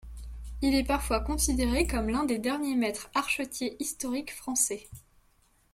Il 0.63 0.73
est 0.73 0.83
parfois 0.83 1.19
considéré 1.19 1.85
comme 1.85 2.09
l'un 2.09 2.23
des 2.25 2.39
derniers 2.39 2.73
maîtres 2.73 3.11
archetiers 3.13 3.77
historiques 3.79 4.33
français. 4.33 4.87